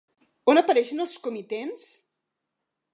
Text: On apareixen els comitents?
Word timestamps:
On 0.53 0.59
apareixen 0.61 1.05
els 1.05 1.13
comitents? 1.27 1.87